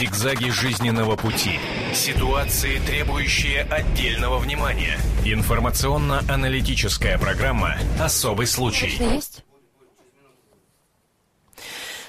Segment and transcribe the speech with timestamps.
[0.00, 1.60] Зигзаги жизненного пути.
[1.92, 4.98] Ситуации, требующие отдельного внимания.
[5.26, 8.96] Информационно-аналитическая программа «Особый случай».
[8.98, 9.44] Есть?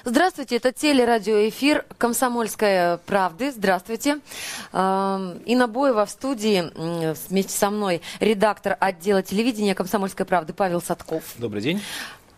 [0.04, 3.52] Здравствуйте, это телерадиоэфир «Комсомольская правды».
[3.52, 4.20] Здравствуйте.
[4.72, 6.72] Инна Боева в студии
[7.28, 11.24] вместе со мной редактор отдела телевидения «Комсомольской правды» Павел Садков.
[11.36, 11.82] Добрый день.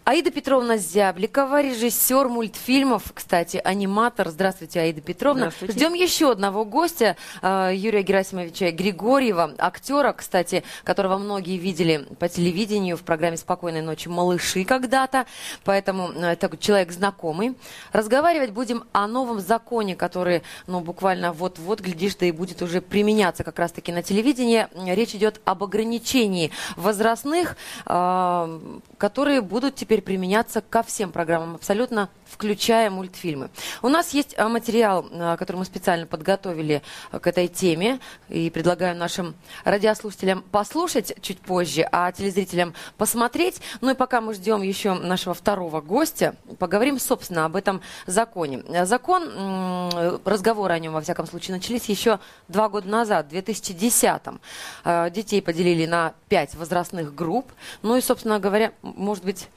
[0.06, 4.28] Аида Петровна Зябликова, режиссер мультфильмов, кстати, аниматор.
[4.28, 5.46] Здравствуйте, Аида Петровна.
[5.46, 5.72] Здравствуйте.
[5.72, 12.98] Ждем еще одного гостя, э, Юрия Герасимовича Григорьева, актера, кстати, которого многие видели по телевидению
[12.98, 15.24] в программе «Спокойной ночи, малыши» когда-то.
[15.64, 17.56] Поэтому э, это человек знакомый.
[17.92, 23.42] Разговаривать будем о новом законе, который, ну, буквально вот-вот, глядишь, да и будет уже применяться
[23.42, 24.66] как раз-таки на телевидении.
[24.94, 32.90] Речь идет об ограничении возрастных, э, которые будут теперь применяться ко всем программам абсолютно, включая
[32.90, 33.50] мультфильмы.
[33.82, 38.50] У нас есть э, материал, э, который мы специально подготовили э, к этой теме и
[38.50, 43.60] предлагаю нашим радиослушателям послушать чуть позже, а телезрителям посмотреть.
[43.80, 48.64] Ну и пока мы ждем еще нашего второго гостя, поговорим, собственно, об этом законе.
[48.84, 49.90] Закон,
[50.24, 54.40] разговоры о нем, во всяком случае, начались еще два года назад, в 2010-м.
[54.84, 57.52] Э, Детей поделили на пять возрастных групп.
[57.82, 59.48] Ну и, собственно говоря, может быть,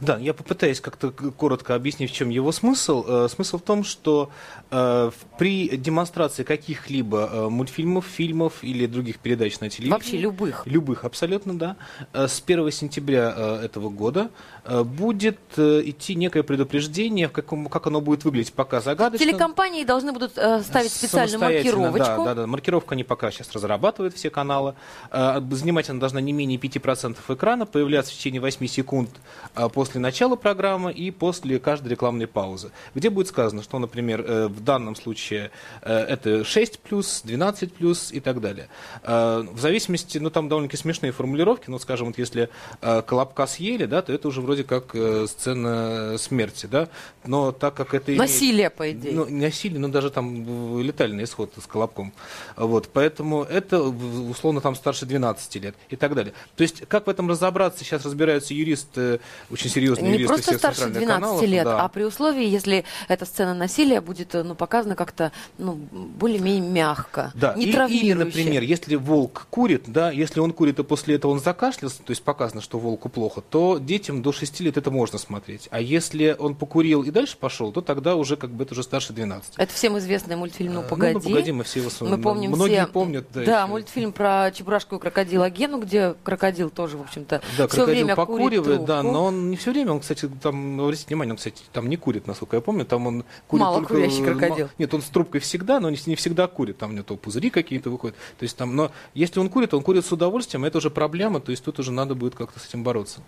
[0.00, 3.04] Да, я попытаюсь как-то коротко объяснить, в чем его смысл.
[3.06, 4.30] Э, Смысл в том, что
[4.70, 9.92] э, при демонстрации каких-либо э, мультфильмов, фильмов или других передач на телевидении...
[9.92, 10.66] вообще любых.
[10.66, 11.76] Любых, абсолютно, да.
[12.12, 14.30] С 1 сентября этого года
[14.64, 19.26] будет э, идти некое предупреждение, в каком, как оно будет выглядеть, пока загадочно.
[19.26, 21.98] Телекомпании должны будут э, ставить специальную маркировочку.
[21.98, 22.46] Да, да, да.
[22.46, 24.74] Маркировку они пока сейчас разрабатывают, все каналы.
[25.10, 29.10] Э, Занимать она должна не менее 5% экрана, появляться в течение 8 секунд
[29.54, 32.70] э, после начала программы и после каждой рекламной паузы.
[32.94, 35.50] Где будет сказано, что, например, э, в данном случае
[35.82, 38.68] э, это 6 плюс, 12 плюс и так далее.
[39.02, 42.48] Э, В зависимости, ну там довольно-таки смешные формулировки, ну скажем, вот если
[42.80, 46.88] э, колобка съели, да, то это уже вроде как э, сцена смерти, да,
[47.24, 49.12] но так как это имеет- Насилие, по идее.
[49.14, 52.12] ну, не насилие, но даже там э, летальный исход с колобком.
[52.56, 56.32] Вот, поэтому это условно там старше 12 лет и так далее.
[56.56, 59.20] То есть, как в этом разобраться, сейчас разбираются юристы,
[59.52, 61.80] очень серьезные Не юристы просто всех старше центральных 12 каналов, лет, да.
[61.84, 67.30] а при условии, если эта сцена насилия будет э, ну, показана как-то ну, более-менее мягко,
[67.36, 71.30] Да, не и- или, например, если волк курит, да, если он курит, и после этого
[71.30, 75.18] он закашлялся, то есть показано, что волку плохо, то детям до 6 лет это можно
[75.18, 75.68] смотреть.
[75.70, 79.12] А если он покурил и дальше пошел, то тогда уже как бы это уже старше
[79.12, 79.54] 12.
[79.58, 81.14] Это всем известный мультфильм «Ну, Э, погоди».
[81.14, 83.26] Ну, погоди, мы все его Мы помним Многие все, помнят.
[83.34, 83.66] Да, да, еще.
[83.66, 88.16] мультфильм про Чебурашку и крокодила Гену, где крокодил тоже, в общем-то, Да, все крокодил время
[88.16, 89.12] покуривает, да, трубку.
[89.12, 92.26] но он не все время, он, кстати, там, обратите внимание, он, кстати, там не курит,
[92.26, 93.94] насколько я помню, там он курит Мало только...
[93.94, 94.68] курящий э, крокодил.
[94.78, 97.50] Нет, он с трубкой всегда, но не, не всегда курит, там у него то пузыри
[97.50, 100.90] какие-то выходят, то есть там, но если он курит, он курит с удовольствием, это уже
[100.90, 103.20] проблема, то есть тут уже надо будет как-то с этим бороться.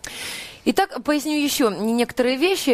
[0.65, 2.71] Итак, поясню еще некоторые вещи.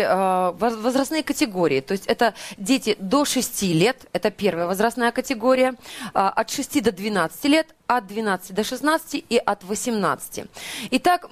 [0.58, 1.80] воз- Возрастные категории.
[1.80, 5.74] То есть это дети до 6 лет, это первая возрастная категория,
[6.14, 10.44] а, от 6 до 12 лет, от 12 до 16 и от 18.
[10.90, 11.28] Итак,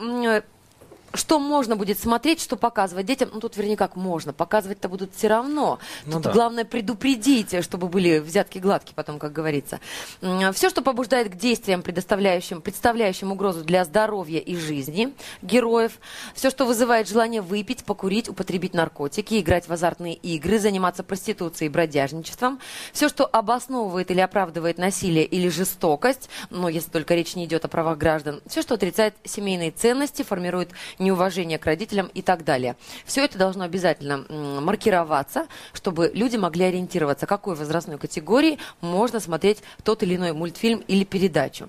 [1.14, 3.30] что можно будет смотреть, что показывать детям?
[3.32, 4.32] Ну, тут вернее как можно.
[4.32, 5.78] Показывать-то будут все равно.
[6.04, 6.32] Ну тут да.
[6.32, 9.80] главное предупредить, чтобы были взятки гладкие потом, как говорится.
[10.52, 15.92] Все, что побуждает к действиям, предоставляющим, представляющим угрозу для здоровья и жизни героев.
[16.34, 21.72] Все, что вызывает желание выпить, покурить, употребить наркотики, играть в азартные игры, заниматься проституцией и
[21.72, 22.60] бродяжничеством.
[22.92, 27.68] Все, что обосновывает или оправдывает насилие или жестокость, но если только речь не идет о
[27.68, 28.40] правах граждан.
[28.46, 32.76] Все, что отрицает семейные ценности, формирует неуважение к родителям и так далее.
[33.04, 34.24] Все это должно обязательно
[34.60, 41.04] маркироваться, чтобы люди могли ориентироваться, какой возрастной категории можно смотреть тот или иной мультфильм или
[41.04, 41.68] передачу.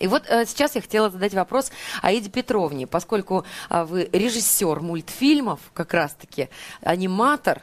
[0.00, 1.70] И вот э, сейчас я хотела задать вопрос
[2.02, 6.48] Аиде Петровне, поскольку а, вы режиссер мультфильмов, как раз-таки
[6.82, 7.62] аниматор.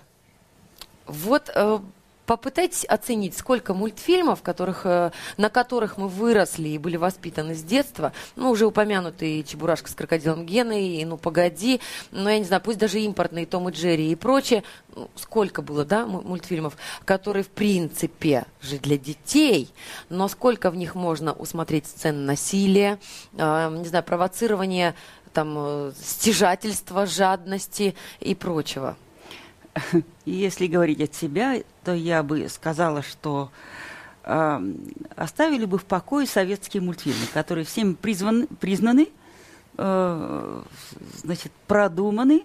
[1.08, 1.80] Вот э,
[2.28, 8.12] попытайтесь оценить, сколько мультфильмов, которых, э, на которых мы выросли и были воспитаны с детства,
[8.36, 11.80] ну, уже упомянутые «Чебурашка с крокодилом Геной», и «Ну, погоди»,
[12.12, 14.64] ну, я не знаю, пусть даже импортные «Том и Джерри» и прочее,
[14.94, 16.76] ну, сколько было, да, му- мультфильмов,
[17.06, 19.70] которые, в принципе, же для детей,
[20.10, 23.00] но сколько в них можно усмотреть сцен насилия,
[23.38, 24.96] э, не знаю, провоцирования,
[25.32, 28.98] там, э, стяжательства, жадности и прочего.
[30.26, 33.52] Если говорить от себя, то я бы сказала, что
[34.24, 34.74] э,
[35.16, 39.10] оставили бы в покое советские мультфильмы, которые всеми призваны, признаны,
[39.78, 40.62] э,
[41.24, 42.44] значит, продуманы,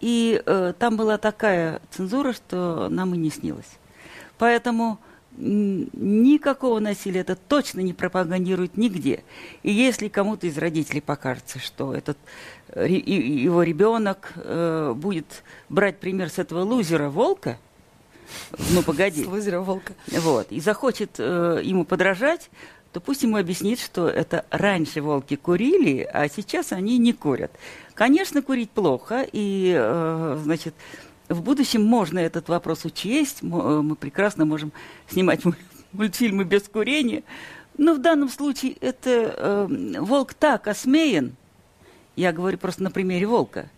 [0.00, 3.78] и э, там была такая цензура, что нам и не снилось.
[4.38, 4.98] Поэтому
[5.36, 9.24] никакого насилия это точно не пропагандирует нигде.
[9.62, 12.18] И если кому-то из родителей покажется, что этот
[12.74, 17.58] его ребенок э, будет брать пример с этого лузера волка,
[18.70, 22.50] ну погоди, с лузера волка, вот, и захочет э, ему подражать,
[22.92, 27.52] то пусть ему объяснит, что это раньше волки курили, а сейчас они не курят.
[27.94, 30.74] Конечно, курить плохо, и, э, значит,
[31.30, 33.38] в будущем можно этот вопрос учесть.
[33.42, 34.72] Э, мы прекрасно можем
[35.08, 35.42] снимать
[35.92, 37.22] мультфильмы без курения.
[37.78, 41.34] Но в данном случае это э, волк так осмеян,
[42.16, 43.70] я говорю просто на примере волка,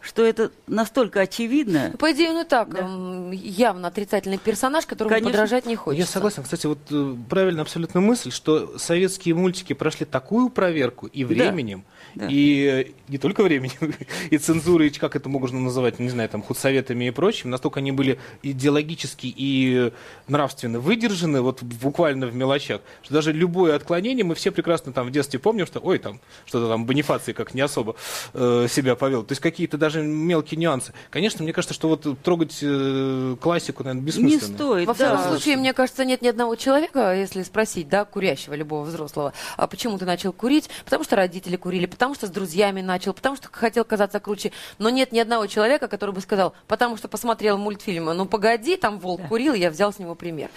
[0.00, 1.92] что это настолько очевидно.
[1.98, 2.88] По идее, он и так да.
[3.32, 5.30] явно отрицательный персонаж, которому Конечно.
[5.30, 6.00] подражать не хочется.
[6.00, 6.42] Я согласен.
[6.42, 12.26] Кстати, вот э, правильно абсолютно мысль, что советские мультики прошли такую проверку и временем, да.
[12.30, 13.94] и не только временем,
[14.30, 17.92] и цензурой, и как это можно называть, не знаю, там, худсоветами и прочим, настолько они
[17.92, 19.92] были идеологически и
[20.28, 25.10] нравственно выдержаны, вот буквально в мелочах, что даже любое отклонение, мы все прекрасно там в
[25.10, 27.96] детстве помним, что, ой, там, что-то там Бонифаций как не особо
[28.32, 29.24] э, себя повел.
[29.24, 30.92] То есть какие-то даже даже мелкие нюансы.
[31.10, 34.50] Конечно, мне кажется, что вот трогать э, классику, наверное, бессмысленно.
[34.50, 35.16] Не стоит, Во да.
[35.16, 39.66] всяком случае, мне кажется, нет ни одного человека, если спросить, да, курящего любого взрослого, а
[39.66, 40.70] почему ты начал курить?
[40.84, 44.52] Потому что родители курили, потому что с друзьями начал, потому что хотел казаться круче.
[44.78, 48.98] Но нет ни одного человека, который бы сказал, потому что посмотрел мультфильм, ну погоди, там
[49.00, 49.28] волк да.
[49.28, 50.50] курил, я взял с него пример.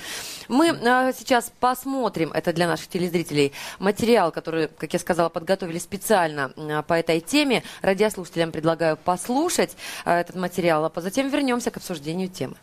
[0.48, 6.52] Мы а, сейчас посмотрим, это для наших телезрителей, материал, который, как я сказала, подготовили специально
[6.56, 7.64] а, по этой теме.
[7.82, 9.76] Радиослушателям предлагаю послушать послушать
[10.06, 12.56] э, этот материал, а затем вернемся к обсуждению темы.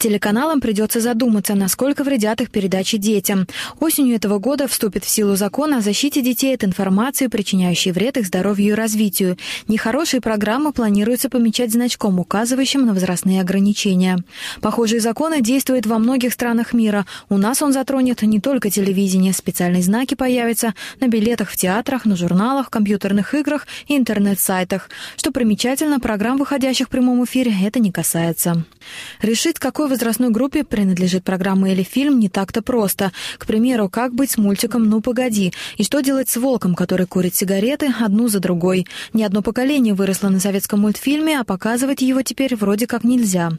[0.00, 3.46] Телеканалам придется задуматься, насколько вредят их передачи детям.
[3.80, 8.26] Осенью этого года вступит в силу закон о защите детей от информации, причиняющей вред их
[8.26, 9.36] здоровью и развитию.
[9.68, 14.24] Нехорошие программы планируется помечать значком, указывающим на возрастные ограничения.
[14.62, 17.04] Похожие законы действуют во многих странах мира.
[17.28, 19.34] У нас он затронет не только телевидение.
[19.34, 24.88] Специальные знаки появятся на билетах в театрах, на журналах, компьютерных играх и интернет-сайтах.
[25.18, 28.64] Что примечательно, программ, выходящих в прямом эфире, это не касается.
[29.20, 33.12] Решить, какой возрастной группе принадлежит программа или фильм, не так-то просто.
[33.38, 37.34] К примеру, как быть с мультиком «Ну, погоди» и что делать с волком, который курит
[37.34, 38.86] сигареты одну за другой.
[39.12, 43.50] Ни одно поколение выросло на советском мультфильме, а показывать его теперь вроде как нельзя.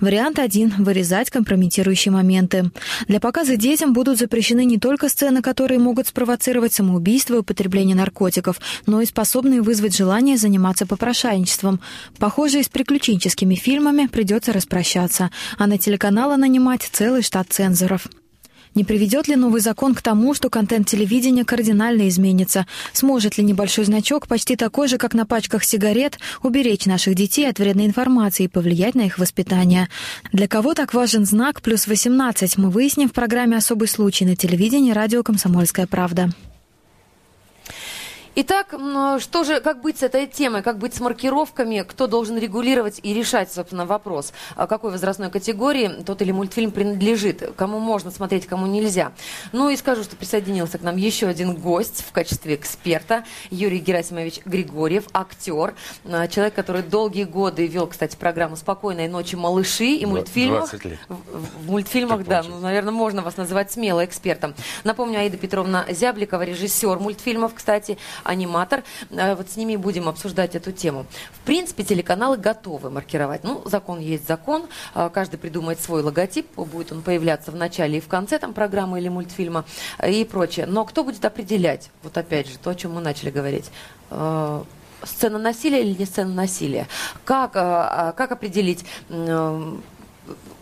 [0.00, 2.70] Вариант один– вырезать компрометирующие моменты.
[3.08, 8.60] Для показа детям будут запрещены не только сцены, которые могут спровоцировать самоубийство и употребление наркотиков,
[8.86, 11.80] но и способные вызвать желание заниматься попрошайничеством.
[12.18, 15.30] Похоже, и с приключенческими фильмами придется распрощаться.
[15.56, 18.06] А на телеканала нанимать целый штат цензоров.
[18.74, 22.66] Не приведет ли новый закон к тому, что контент телевидения кардинально изменится?
[22.92, 27.58] Сможет ли небольшой значок, почти такой же, как на пачках сигарет, уберечь наших детей от
[27.58, 29.88] вредной информации и повлиять на их воспитание?
[30.32, 34.92] Для кого так важен знак «плюс 18» мы выясним в программе «Особый случай» на телевидении
[34.92, 36.30] радио «Комсомольская правда».
[38.40, 38.72] Итак,
[39.18, 43.12] что же, как быть с этой темой, как быть с маркировками, кто должен регулировать и
[43.12, 48.66] решать, собственно, вопрос, а какой возрастной категории тот или мультфильм принадлежит, кому можно смотреть, кому
[48.66, 49.10] нельзя.
[49.50, 54.42] Ну и скажу, что присоединился к нам еще один гость в качестве эксперта, Юрий Герасимович
[54.44, 55.74] Григорьев, актер,
[56.04, 60.70] человек, который долгие годы вел, кстати, программу «Спокойной ночи, малыши» и мультфильмах.
[60.70, 60.98] 20 лет.
[61.08, 64.54] В, в мультфильмах, да, ну, наверное, можно вас называть смело экспертом.
[64.84, 67.98] Напомню, Аида Петровна Зябликова, режиссер мультфильмов, кстати,
[68.28, 68.84] аниматор.
[69.10, 71.06] Э, вот с ними будем обсуждать эту тему.
[71.32, 73.42] В принципе, телеканалы готовы маркировать.
[73.42, 74.66] Ну, закон есть закон.
[74.94, 76.46] Э, каждый придумает свой логотип.
[76.56, 79.64] Будет он появляться в начале и в конце там, программы или мультфильма
[79.98, 80.66] э, и прочее.
[80.66, 81.90] Но кто будет определять?
[82.02, 83.70] Вот опять же, то, о чем мы начали говорить
[85.04, 86.88] сцена насилия или не сцена насилия?
[87.24, 88.84] Как, как определить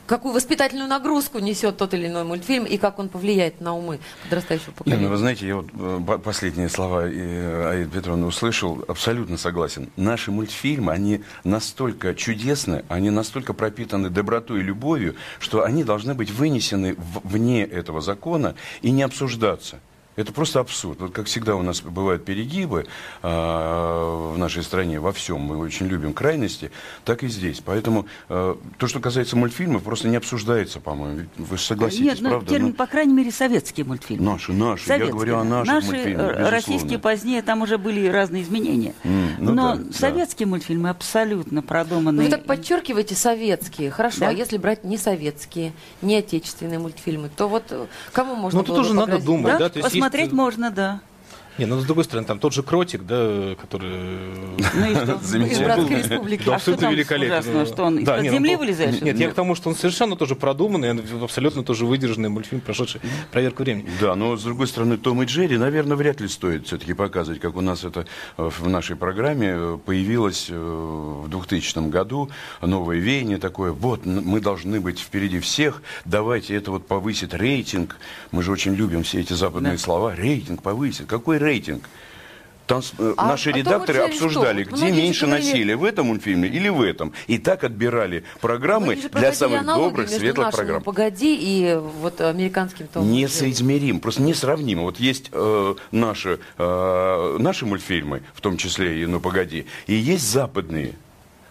[0.07, 4.73] какую воспитательную нагрузку несет тот или иной мультфильм и как он повлияет на умы подрастающего
[4.73, 5.01] поколения.
[5.01, 9.91] Не, ну, вы знаете, я вот э, последние слова э, Аида Петровны услышал, абсолютно согласен.
[9.97, 16.31] Наши мультфильмы, они настолько чудесны, они настолько пропитаны добротой и любовью, что они должны быть
[16.31, 19.81] вынесены вне этого закона и не обсуждаться.
[20.17, 21.01] Это просто абсурд.
[21.01, 22.87] Вот как всегда у нас бывают перегибы
[23.23, 25.41] э, в нашей стране во всем.
[25.41, 26.71] Мы очень любим крайности,
[27.05, 27.61] так и здесь.
[27.65, 31.27] Поэтому э, то, что касается мультфильмов, просто не обсуждается, по-моему.
[31.37, 32.49] Вы же согласитесь, Нет, ну, правда?
[32.49, 34.25] термин, ну, по крайней мере, советские мультфильмы.
[34.25, 34.87] Наши, наши.
[34.87, 35.07] Советские.
[35.09, 38.95] Я говорю о наших наши, мультфильмах, э, Российские позднее, там уже были разные изменения.
[39.05, 40.51] Mm, ну Но да, советские да.
[40.51, 42.25] мультфильмы абсолютно продуманные.
[42.25, 43.91] Вы так подчеркиваете советские.
[43.91, 44.29] Хорошо, Да.
[44.29, 48.79] а если брать не советские, не отечественные мультфильмы, то вот э, кому можно Ну, тут
[48.79, 49.53] уже надо думать.
[49.53, 51.01] Да, да, то есть посмотреть есть- можно, да.
[51.59, 53.91] Не, ну с другой стороны, там тот же Кротик, да, который...
[54.75, 55.13] Ну и что?
[55.37, 55.59] Из.
[55.59, 56.43] Братской республики.
[56.45, 57.67] Да, А что абсолютно там великолепно.
[57.67, 60.35] что он из-под не, земли ну, вылезает, Нет, я к тому, что он совершенно тоже
[60.35, 60.91] продуманный,
[61.23, 63.01] абсолютно тоже выдержанный мультфильм, прошедший
[63.33, 63.89] проверку времени.
[64.01, 67.57] Да, но с другой стороны, Том и Джерри, наверное, вряд ли стоит все-таки показывать, как
[67.57, 73.39] у нас это э, в нашей программе э, появилось э, в 2000 году новое веяние
[73.39, 73.73] такое.
[73.73, 77.97] Вот, мы должны быть впереди всех, давайте это вот повысит рейтинг.
[78.31, 80.15] Мы же очень любим все эти западные слова.
[80.15, 81.07] Рейтинг повысит.
[81.07, 81.46] Какой рейтинг?
[82.67, 84.75] Там с- э, А- наши а Том редакторы Джерри обсуждали, что?
[84.75, 87.13] где меньше говорили- насилия, в этом мультфильме или в этом.
[87.29, 90.83] И так отбирали программы для самых добрых, светлых программ.
[90.83, 93.07] «Погоди» и вот американским Джерри.
[93.07, 94.83] Несоизмерим, просто несравнимо.
[94.83, 100.29] Вот есть э, наши, э, наши мультфильмы, в том числе и «Ну, погоди», и есть
[100.29, 100.95] западные.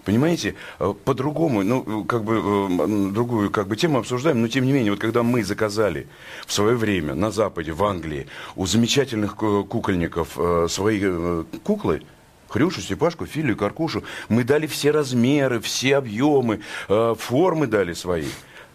[0.06, 4.72] Понимаете, Э, по-другому, ну, как бы, э, другую как бы тему обсуждаем, но тем не
[4.72, 6.08] менее, вот когда мы заказали
[6.46, 12.02] в свое время на Западе, в Англии, у замечательных ку- кукольников э, свои э, куклы,
[12.50, 18.28] Хрюшу, Степашку, Филю Каркушу, мы дали все размеры, все объемы, э, формы дали свои.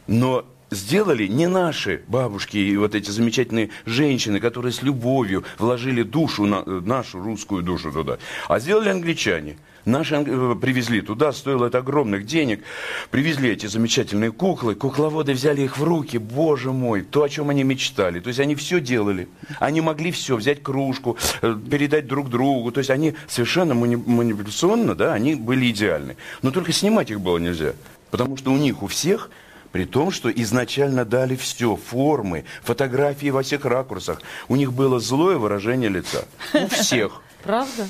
[0.06, 6.46] Но сделали не наши бабушки и вот эти замечательные женщины, которые с любовью вложили душу,
[6.46, 8.18] на, э, нашу русскую душу туда,
[8.48, 9.56] а сделали англичане.
[9.84, 12.62] Наши э, привезли туда, стоило это огромных денег,
[13.10, 17.64] привезли эти замечательные куклы, кукловоды взяли их в руки, боже мой, то, о чем они
[17.64, 18.20] мечтали.
[18.20, 19.28] То есть они все делали.
[19.58, 22.72] Они могли все, взять кружку, э, передать друг другу.
[22.72, 26.16] То есть они совершенно мани- манипуляционно, да, они были идеальны.
[26.42, 27.72] Но только снимать их было нельзя.
[28.10, 29.30] Потому что у них, у всех,
[29.72, 35.36] при том, что изначально дали все, формы, фотографии во всех ракурсах, у них было злое
[35.38, 36.24] выражение лица.
[36.54, 37.22] У всех.
[37.42, 37.88] Правда?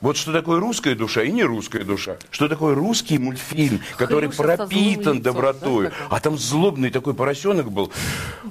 [0.00, 2.16] Вот что такое русская душа и не русская душа.
[2.30, 5.86] Что такое русский мультфильм, который Хрюша пропитан лицом, добротой.
[5.88, 7.90] да, а там злобный такой поросенок был.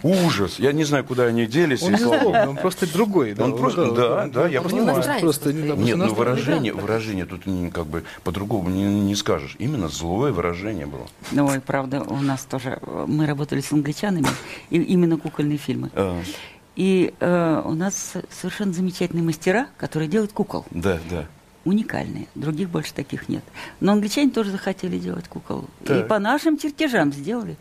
[0.04, 0.60] Ужас.
[0.60, 1.82] Я не знаю, куда они делись.
[1.84, 3.34] Он не злобный, он просто другой.
[3.34, 4.96] да, Он просто- да, он- да, я он понимаю.
[4.96, 9.56] просто- Просто не- Нет, ну выражение, выражение тут не, как бы по-другому не, не скажешь.
[9.60, 11.08] Именно злое выражение было.
[11.32, 14.28] Ну, и правда, у нас тоже, э, мы работали с англичанами,
[14.70, 15.90] и именно кукольные фильмы.
[15.94, 16.22] А,
[16.76, 20.66] И э, у нас совершенно замечательные мастера, которые делают кукол.
[20.72, 21.26] да, да.
[21.68, 22.28] Уникальные.
[22.36, 23.44] Других больше таких нет.
[23.82, 25.66] Но англичане тоже захотели делать кукол.
[25.84, 26.08] И Так.
[26.08, 27.58] по нашим чертежам сделали.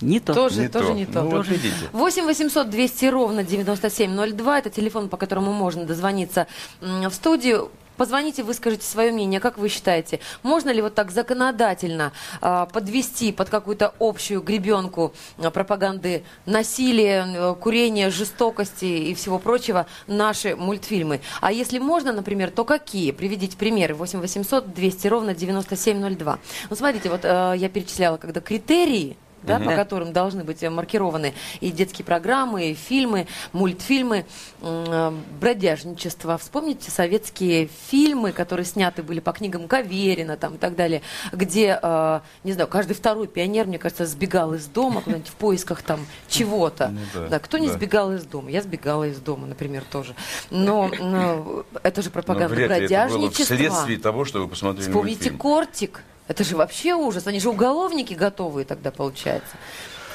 [0.00, 0.32] Не то.
[0.32, 0.92] Тоже, Не тоже то.
[0.94, 1.22] не то.
[1.22, 1.74] Ну, вот видите.
[1.92, 4.58] 8 800 200 ровно 9702.
[4.58, 6.46] Это телефон, по которому можно дозвониться
[6.80, 7.70] в студию.
[7.96, 9.40] Позвоните, выскажите свое мнение.
[9.40, 15.50] Как вы считаете, можно ли вот так законодательно а, подвести под какую-то общую гребенку а,
[15.50, 21.20] пропаганды насилия, э, курения, жестокости и всего прочего наши мультфильмы?
[21.40, 23.12] А если можно, например, то какие?
[23.12, 23.94] Приведите примеры.
[23.94, 26.38] 8 800 200 ровно 9702.
[26.70, 29.76] Ну, смотрите, вот э, я перечисляла, когда критерии да, по Да.
[29.76, 34.26] которым должны быть э, маркированы и детские программы, и фильмы, мультфильмы,
[34.60, 36.38] э, бродяжничество.
[36.38, 42.20] Вспомните советские фильмы, которые сняты были по книгам Каверина там, и так далее, где, э,
[42.44, 46.88] не знаю, каждый второй пионер, мне кажется, сбегал из дома куда-нибудь в поисках там чего-то.
[46.88, 47.74] Ну да, да, кто не да.
[47.74, 48.50] сбегал из дома?
[48.50, 50.14] Я сбегала из дома, например, тоже.
[50.50, 53.56] Но, но это же пропаганда бродяжничества.
[53.56, 55.38] вследствие того, что вы посмотрели Вспомните мультфильм.
[55.38, 56.02] кортик.
[56.26, 57.26] Это же вообще ужас.
[57.26, 59.56] Они же уголовники готовые тогда получается.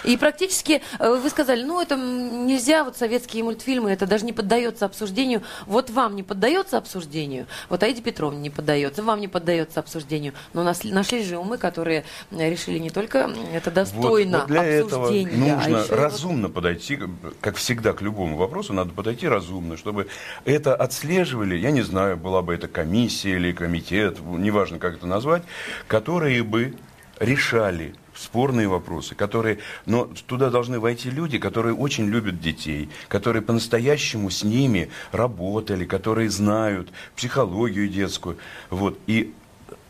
[0.03, 4.85] И практически э, вы сказали, ну это нельзя, вот советские мультфильмы, это даже не поддается
[4.85, 5.43] обсуждению.
[5.65, 10.33] Вот вам не поддается обсуждению, вот Аиде Петровне не поддается, вам не поддается обсуждению.
[10.53, 15.03] Но нас, нашлись же умы, которые решили не только это достойно Вот, вот для этого
[15.03, 16.99] обсуждения, а нужно еще и вот- разумно подойти,
[17.41, 20.07] как всегда, к любому вопросу, надо подойти разумно, чтобы
[20.45, 25.43] это отслеживали, я не знаю, была бы это комиссия или комитет, неважно, как это назвать,
[25.87, 26.75] которые бы
[27.19, 34.29] решали спорные вопросы, которые, но туда должны войти люди, которые очень любят детей, которые по-настоящему
[34.29, 38.37] с ними работали, которые знают психологию детскую,
[38.69, 39.33] вот, и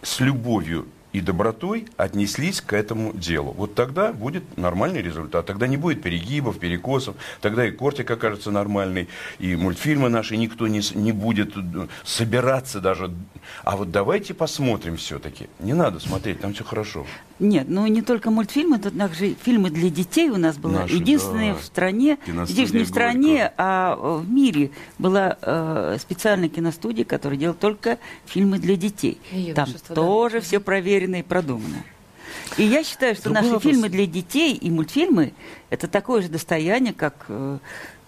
[0.03, 3.51] с любовью и добротой отнеслись к этому делу.
[3.57, 5.45] Вот тогда будет нормальный результат.
[5.45, 7.15] Тогда не будет перегибов, перекосов.
[7.41, 9.07] Тогда и кортик окажется нормальный,
[9.39, 13.11] и мультфильмы наши никто не, не будет э, собираться даже.
[13.63, 15.49] А вот давайте посмотрим все-таки.
[15.59, 17.07] Не надо смотреть, там все хорошо.
[17.39, 20.79] Нет, ну не только мультфильмы, тут также фильмы для детей у нас было.
[20.79, 21.59] Наши, Единственное да.
[21.59, 23.53] в стране, здесь не в стране, «Горько».
[23.57, 29.19] а э, в мире была э, специальная киностудия, которая делала только фильмы для детей.
[29.31, 30.01] И Там юношество, да.
[30.01, 31.77] тоже все проверено и продумано.
[32.57, 33.71] И я считаю, что Другой наши вопрос.
[33.71, 35.33] фильмы для детей и мультфильмы
[35.69, 37.57] это такое же достояние, как э,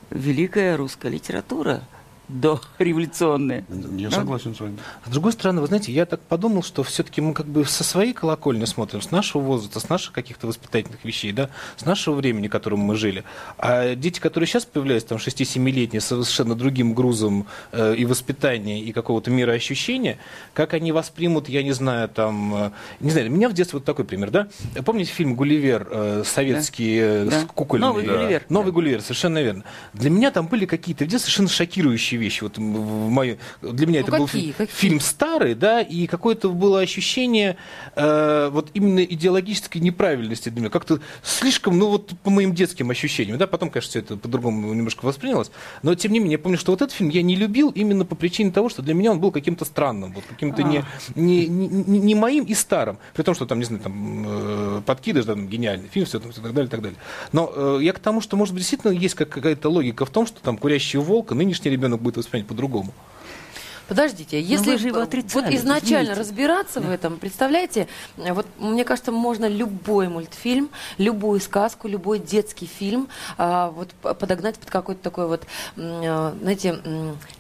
[0.10, 1.84] великая русская литература.
[2.32, 3.66] Дореволюционное.
[3.98, 4.78] Я согласен с вами.
[5.06, 8.14] С другой стороны, вы знаете, я так подумал, что все-таки мы как бы со своей
[8.14, 12.52] колокольни смотрим, с нашего возраста, с наших каких-то воспитательных вещей, да, с нашего времени, в
[12.52, 13.24] котором мы жили.
[13.58, 18.92] А дети, которые сейчас появляются, там, 6-7-летние, с совершенно другим грузом э, и воспитания, и
[18.92, 20.18] какого-то мироощущения,
[20.54, 23.86] как они воспримут, я не знаю, там, э, не знаю, у меня в детстве вот
[23.86, 24.48] такой пример, да?
[24.86, 27.42] Помните фильм «Гулливер», э, советский, э, Да.
[27.42, 27.88] с кукольный?
[27.88, 28.14] Новый Да.
[28.16, 28.44] «Гулливер».
[28.50, 29.64] Новый Гулливер, совершенно верно.
[29.94, 32.44] Для меня там были какие-то в детстве совершенно шокирующие вещи.
[32.44, 33.38] Вот в моей...
[33.62, 34.48] Для меня Ну, это был какие?
[34.48, 34.76] фи- Какие?
[34.76, 37.58] фильм старый, да, и какое-то было ощущение
[37.96, 40.70] э, вот именно идеологической неправильности для меня.
[40.70, 45.06] Как-то слишком, ну вот по моим детским ощущениям, да, потом, конечно, все это по-другому немножко
[45.06, 45.52] воспринялось,
[45.84, 48.16] но тем не менее, я помню, что вот этот фильм я не любил именно по
[48.16, 50.84] причине того, что для меня он был каким-то странным, вот каким-то не,
[51.16, 54.82] не, не, не- не моим и старым, при том, что там, не знаю, там э,
[54.86, 56.98] подкидыш, да, там, гениальный фильм, все, там, всё так далее, так далее.
[57.32, 60.26] Но э, я к тому, что, может быть, действительно есть как- какая-то логика в том,
[60.28, 62.94] что там курящий волк, нынешний ребенок будет воспринимать по-другому.
[63.92, 66.20] Подождите, если вы же его отрицали, вот изначально извините.
[66.22, 73.10] разбираться в этом, представляете, вот мне кажется, можно любой мультфильм, любую сказку, любой детский фильм
[73.38, 76.80] а, вот подогнать под какой-то такой вот, э, знаете,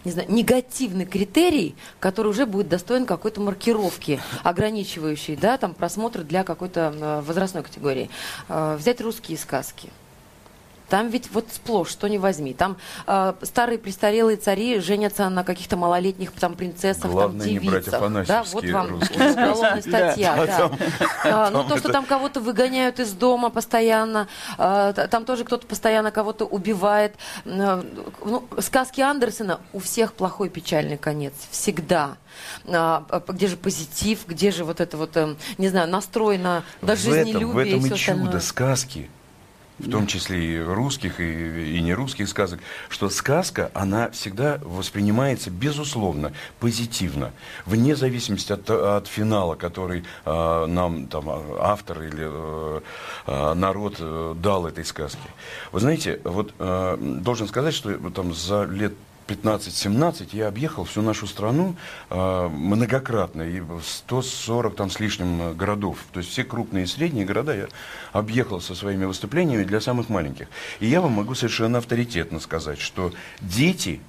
[0.03, 6.44] не знаю, негативный критерий, который уже будет достоин какой-то маркировки, ограничивающей, да, там просмотр для
[6.44, 8.10] какой-то возрастной категории.
[8.50, 9.89] Э, Взять русские сказки.
[10.91, 12.53] Там ведь вот сплошь, что не возьми.
[12.53, 12.75] Там
[13.07, 18.27] э, старые престарелые цари женятся на каких-то малолетних там принцессах, Главное, там не брать девицах.
[18.27, 20.69] да, вот вам уголовная статья.
[21.24, 26.12] А, ну, то, что там кого-то выгоняют из дома постоянно, а, там тоже кто-то постоянно
[26.12, 27.15] кого-то убивает.
[27.45, 31.33] Ну, сказки Андерсена у всех плохой печальный конец.
[31.51, 32.17] Всегда.
[32.67, 36.86] А, где же позитив, где же вот это вот, эм, не знаю, настрой на в
[36.86, 39.10] дожизнелюбие этом, в этом и и чудо сказки,
[39.82, 42.60] в том числе и русских, и, и нерусских сказок,
[42.90, 47.32] что сказка, она всегда воспринимается, безусловно, позитивно,
[47.66, 52.82] вне зависимости от, от финала, который а, нам там, а, автор или э,
[53.28, 55.20] а, народ э, дал этой сказке.
[55.72, 58.94] Вы знаете, вот э, должен сказать, что там за лет
[59.32, 61.76] 15-17 я объехал всю нашу страну
[62.10, 66.00] э, многократно, и в 140 там с лишним э, городов.
[66.12, 67.68] То есть все крупные и средние города я
[68.12, 70.48] объехал со своими выступлениями для самых маленьких.
[70.80, 74.02] И я вам могу совершенно авторитетно сказать, что дети,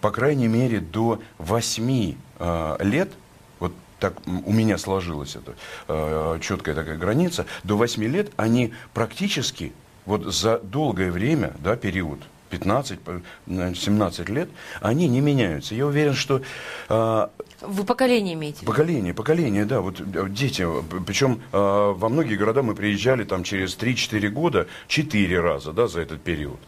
[0.00, 3.12] по крайней мере, до 8 э, лет,
[3.60, 5.54] вот так у меня сложилась эта
[5.88, 9.72] э, четкая такая граница, до 8 лет они практически
[10.04, 12.20] вот за долгое время, да, период,
[12.58, 14.48] 15, по- наверное, 17 лет,
[14.80, 15.74] они не меняются.
[15.74, 16.40] Я уверен, что
[16.88, 17.26] э,
[17.62, 18.64] Вы поколение имеете?
[18.64, 20.66] Поколение, поколение, да, вот э, дети,
[21.06, 21.58] причем э,
[21.96, 26.58] во многие города мы приезжали там через 3-4 года, 4 раза, да, за этот период.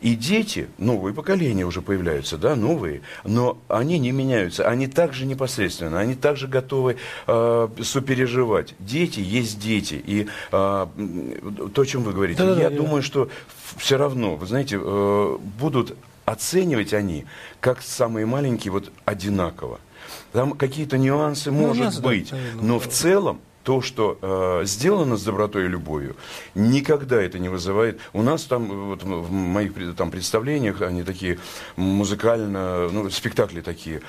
[0.00, 6.00] И дети, новые поколения уже появляются, да, новые, но они не меняются, они также непосредственно,
[6.00, 8.74] они также готовы э, сопереживать.
[8.78, 10.86] Дети есть дети, и э,
[11.74, 13.28] то, о чем вы говорите, Да-да-да, я я- думаю, что
[13.76, 17.26] все равно, вы знаете, э, будут оценивать они,
[17.60, 19.80] как самые маленькие, вот одинаково.
[20.32, 22.88] Там какие-то нюансы, Ну, может да, быть, наверное, но да.
[22.88, 26.16] в целом то, что э, сделано с добротой и любовью,
[26.54, 28.00] никогда это не вызывает.
[28.12, 31.38] У нас там, э, вот, в моих там, представлениях, они такие
[31.76, 34.00] музыкально, ну, спектакли такие,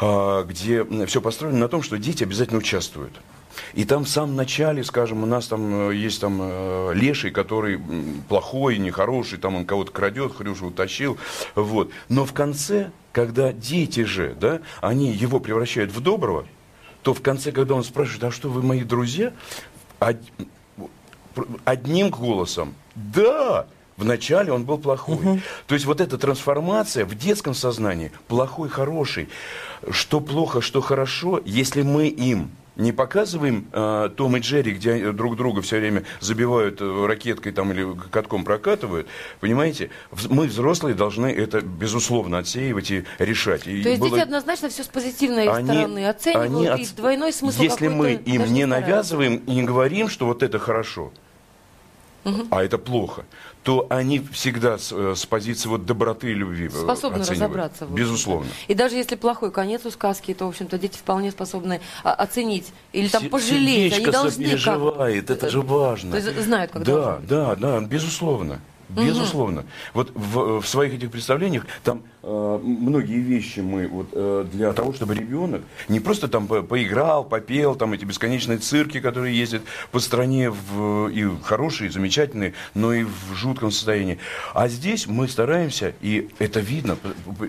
[0.00, 3.12] а, где все построено на том, что дети обязательно участвуют.
[3.74, 7.80] И там в самом начале, скажем, у нас там э, есть там э, леший, который
[8.28, 11.18] плохой, нехороший, там он кого-то крадет, Хрюшу утащил,
[11.54, 11.90] вот.
[12.08, 16.46] Но в конце, когда дети же, да, они его превращают в доброго,
[17.02, 19.32] то в конце, когда он спрашивает, а что вы мои друзья,
[20.00, 20.16] од-
[21.64, 23.66] одним голосом, да,
[23.96, 25.42] вначале он был плохой.
[25.66, 29.28] То есть вот эта трансформация в детском сознании, плохой, хороший,
[29.90, 35.36] что плохо, что хорошо, если мы им не показываем э, Том и Джерри, где друг
[35.36, 39.08] друга все время забивают э, ракеткой там, или катком прокатывают,
[39.40, 39.90] понимаете,
[40.30, 43.66] мы, взрослые, должны это, безусловно, отсеивать и решать.
[43.66, 46.94] И То есть было- дети однозначно все с позитивной они- стороны оценивают, они и оц-
[46.94, 51.12] двойной смысл Если мы им не навязываем и не говорим, что вот это хорошо,
[52.50, 53.24] а это плохо,
[53.62, 57.30] то они всегда с, э, с позиции вот доброты и любви э, способны оценивают.
[57.30, 57.86] разобраться.
[57.86, 58.48] Безусловно.
[58.66, 62.72] И даже если плохой конец у сказки, то, в общем-то, дети вполне способны а, оценить
[62.92, 63.92] или там Се- пожалеть.
[63.92, 66.12] Они должны как- сопереживает, это же важно.
[66.12, 68.60] То есть знают, как Да, да, да, безусловно.
[68.88, 69.64] Безусловно.
[69.92, 74.92] Вот в, в своих этих представлениях там э, многие вещи мы вот э, для того,
[74.92, 80.00] чтобы ребенок не просто там по- поиграл, попел, там эти бесконечные цирки, которые ездят по
[80.00, 84.18] стране в, и хорошие, и замечательные, но и в жутком состоянии.
[84.54, 86.96] А здесь мы стараемся, и это видно,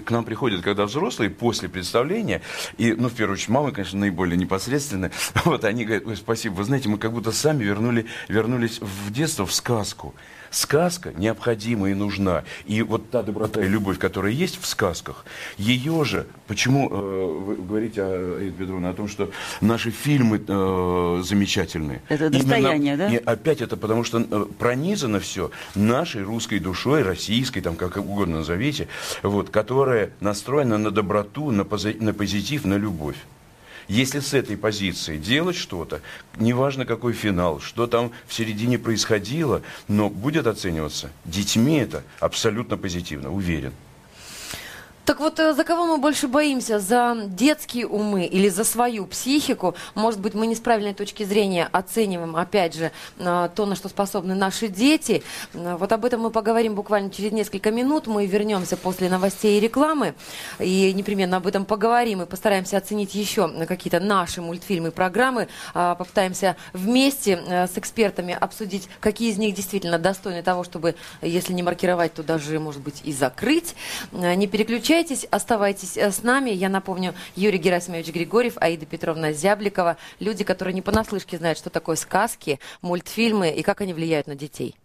[0.05, 2.41] к нам приходят, когда взрослые после представления,
[2.77, 5.11] и, ну, в первую очередь, мамы, конечно, наиболее непосредственные,
[5.45, 9.45] вот они говорят, ой, спасибо, вы знаете, мы как будто сами вернули, вернулись в детство,
[9.45, 10.13] в сказку.
[10.51, 12.43] Сказка необходима и нужна.
[12.65, 15.25] И вот та доброта и любовь, которая есть в сказках,
[15.57, 22.01] ее же, почему э, вы говорите, Аида Петровна, о том, что наши фильмы э, замечательные.
[22.09, 23.09] Это достояние, да?
[23.09, 28.39] И опять это потому, что э, пронизано все нашей русской душой, российской, там как угодно
[28.39, 28.87] назовите,
[29.23, 33.17] вот, которая настроена на доброту, на, пози- на позитив, на любовь.
[33.89, 36.01] Если с этой позиции делать что-то,
[36.37, 43.33] неважно какой финал, что там в середине происходило, но будет оцениваться детьми это абсолютно позитивно,
[43.33, 43.73] уверен.
[45.05, 46.79] Так вот, э, за кого мы больше боимся?
[46.79, 49.73] За детские умы или за свою психику?
[49.95, 53.89] Может быть, мы не с правильной точки зрения оцениваем, опять же, э, то, на что
[53.89, 55.23] способны наши дети.
[55.55, 58.05] Э, Вот об этом мы поговорим буквально через несколько минут.
[58.05, 60.13] Мы вернемся после новостей и рекламы.
[60.59, 65.47] И непременно об этом поговорим и постараемся оценить еще какие-то наши мультфильмы и программы.
[65.73, 71.63] А, Попытаемся вместе с экспертами обсудить, какие из них действительно достойны того, чтобы, если не
[71.63, 73.75] маркировать, то даже, может быть, и закрыть.
[74.11, 74.98] Не переключайтесь,
[75.31, 76.51] оставайтесь э, с нами.
[76.51, 79.97] Я напомню, Юрий Герасимович Григорьев, Аида Петровна Зябликова.
[80.19, 84.75] Люди, которые не понаслышке знают, что такое сказки, мультфильмы и как они влияют на детей.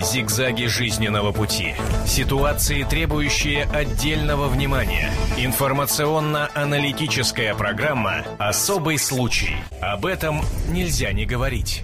[0.00, 1.74] Зигзаги жизненного пути.
[2.06, 5.10] Ситуации, требующие отдельного внимания.
[5.36, 9.56] Информационно-аналитическая программа «Особый случай».
[9.82, 11.82] Об этом нельзя не говорить.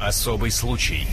[0.00, 1.06] Особый случай.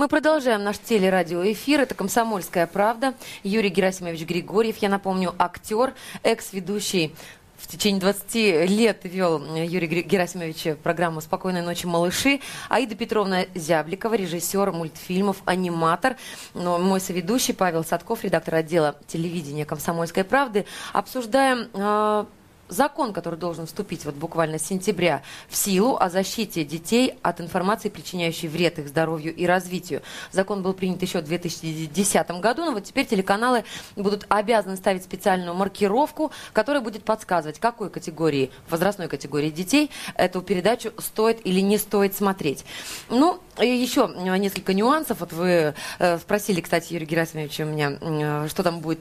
[0.00, 1.82] Мы продолжаем наш телерадиоэфир.
[1.82, 3.12] Это «Комсомольская правда».
[3.42, 7.14] Юрий Герасимович Григорьев, я напомню, актер, экс-ведущий
[7.58, 8.34] в течение 20
[8.70, 12.40] лет вел э, Юрий Герасимович программу «Спокойной ночи, малыши».
[12.70, 16.16] Аида Петровна Зябликова, режиссер мультфильмов, аниматор.
[16.54, 20.64] Но мой соведущий Павел Садков, редактор отдела телевидения «Комсомольской правды».
[20.94, 22.24] Обсуждаем э,
[22.70, 27.88] закон, который должен вступить вот буквально с сентября в силу о защите детей от информации,
[27.88, 30.02] причиняющей вред их здоровью и развитию.
[30.32, 33.64] Закон был принят еще в 2010 году, но вот теперь телеканалы
[33.96, 40.92] будут обязаны ставить специальную маркировку, которая будет подсказывать, какой категории, возрастной категории детей эту передачу
[40.98, 42.64] стоит или не стоит смотреть.
[43.08, 45.20] Ну, и еще несколько нюансов.
[45.20, 49.00] Вот вы э, спросили, кстати, Юрий Герасимович, у меня, э, что там будет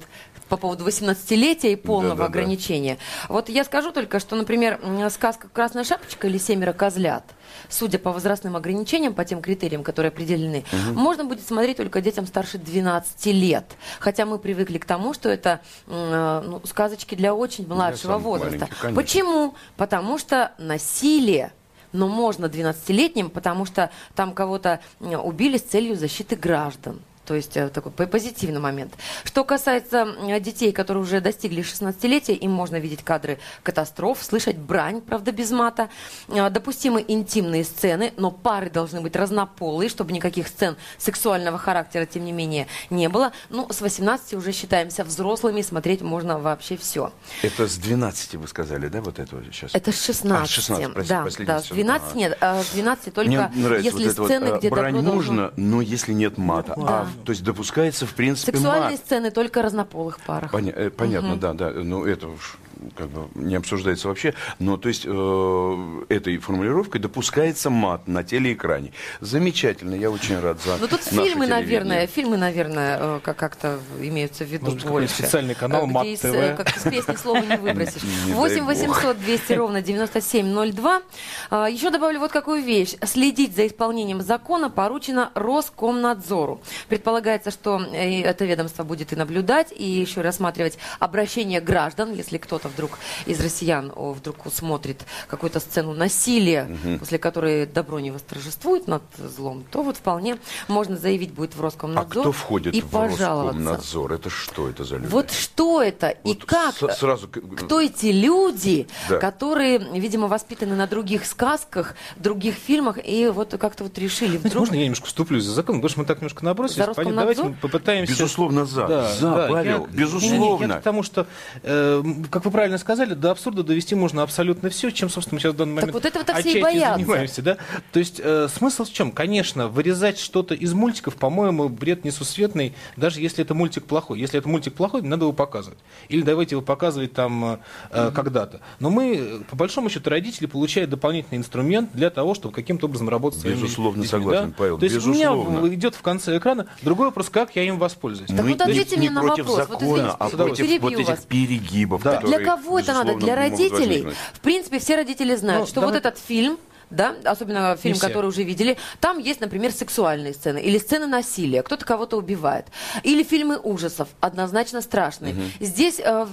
[0.49, 2.39] по поводу 18-летия и полного Да-да-да.
[2.39, 2.97] ограничения.
[3.29, 4.79] Вот я скажу только, что, например,
[5.11, 7.23] сказка «Красная шапочка» или «Семеро козлят»,
[7.69, 12.57] судя по возрастным ограничениям, по тем критериям, которые определены, можно будет смотреть только детям старше
[12.57, 13.65] 12 лет.
[13.99, 18.67] Хотя мы привыкли к тому, что это э, ну, сказочки для очень младшего возраста.
[18.95, 19.53] Почему?
[19.77, 21.53] Потому что насилие
[21.91, 27.01] но можно 12-летним, потому что там кого-то убили с целью защиты граждан.
[27.29, 28.91] То есть э, такой по- позитивный момент.
[29.23, 35.31] Что касается детей, которые уже достигли 16-летия, им можно видеть кадры катастроф, слышать брань, правда,
[35.31, 35.89] без мата.
[36.27, 42.25] Э, Допустимы интимные сцены, но пары должны быть разнополые, чтобы никаких сцен сексуального характера, тем
[42.25, 43.31] не менее, не было.
[43.51, 47.13] Ну, с 18 уже считаемся взрослыми, смотреть можно вообще все.
[47.43, 49.75] Это с 12 вы сказали, да, вот это вот сейчас?
[49.75, 50.41] Это с 16.
[50.41, 51.75] А, с 16, простите, да, да, с всё.
[51.75, 52.17] 12 Ага.
[52.19, 55.11] нет, а с 12 только Мне нравится если вот сцены, вот, э, где брань добро
[55.11, 56.73] должно- можно, но если нет мата.
[56.75, 58.99] А, то есть допускается, в принципе, Сексуальные мат.
[58.99, 60.51] сцены только разнополых парах.
[60.53, 61.71] Поня- э, понятно, да, да.
[61.71, 62.57] Ну, это уж
[62.97, 64.33] как бы не обсуждается вообще.
[64.59, 68.93] Но, то есть, э, этой формулировкой допускается мат на телеэкране.
[69.19, 73.79] Замечательно, я очень рад за Ну тут наше фильмы, наверное, фильмы, наверное, э, как- как-то
[73.99, 75.13] имеются в виду Может больше.
[75.13, 76.25] специальный канал, Э, Мат из, ТВ.
[76.35, 78.03] э, Как с песни слова не выбросишь.
[78.03, 78.67] Не дай 8 бог.
[78.67, 81.01] 800 200 ровно 9702.
[81.49, 82.95] А, Еще добавлю вот какую вещь.
[83.05, 86.61] Следить за исполнением закона поручено Роскомнадзору.
[86.87, 92.99] Предполагается, что это ведомство будет и наблюдать, и еще рассматривать обращения граждан, если кто-то вдруг
[93.25, 99.63] из россиян о, вдруг усмотрит какую-то сцену насилия, после которой добро не восторжествует над злом,
[99.71, 103.57] то вот вполне можно заявить будет в А Роскомнадзор кто входит и в пожаловаться.
[103.59, 104.13] Роскомнадзор?
[104.13, 105.07] Это что это за люди?
[105.11, 106.75] Вот что это и Вот как?
[106.75, 109.17] с- сразу Кто эти люди, Да.
[109.17, 114.59] которые, видимо, воспитаны на других сказках, других фильмах, и вот как-то вот решили Знаете, вдруг...
[114.61, 115.75] можно я немножко вступлюсь за закон?
[115.77, 116.77] Потому что мы так немножко набросились.
[116.77, 117.35] За Понятно, Роскомнадзор?
[117.45, 118.13] Давайте мы попытаемся...
[118.13, 118.87] Безусловно, за.
[119.19, 120.63] За, Павел, я- безусловно.
[120.63, 121.27] Не, не, я к тому, что,
[121.63, 125.53] э, как вы правильно сказали, до абсурда довести можно абсолютно все, чем, собственно, мы сейчас
[125.53, 126.97] в данный момент вот этого-то все и боятся.
[126.99, 127.41] занимаемся.
[127.41, 127.57] Да?
[127.93, 129.13] То есть э, смысл в чем?
[129.13, 134.19] Конечно, вырезать что-то из мультиков, по-моему, бред несусветный, даже если это мультик плохой.
[134.19, 135.79] Если это мультик плохой, надо его показывать.
[136.09, 138.59] Или давайте его показывать там э, когда-то.
[138.81, 143.07] Но мы, э, по большому счету, родители получают дополнительный инструмент для того, чтобы каким-то образом
[143.07, 144.55] работать с своими Безусловно, детьми, согласен, да?
[144.57, 145.59] Павел, То есть безусловно.
[145.59, 148.29] у меня идет в конце экрана другой вопрос, как я им воспользуюсь.
[148.29, 149.69] Так Мы вот ответьте не, мне на против вопрос.
[149.69, 152.15] Вот закона, извините, а против вот этих перегибов, Да.
[152.15, 153.15] которые, Для кого это надо?
[153.15, 154.07] Для родителей?
[154.33, 156.57] В принципе, все родители знают, Ну, что давай- вот этот фильм
[156.89, 161.85] да, особенно фильм, который уже видели, там есть, например, сексуальные сцены или сцены насилия, кто-то
[161.85, 162.65] кого-то убивает,
[163.03, 165.35] или фильмы ужасов, однозначно страшные.
[165.59, 166.25] Здесь э,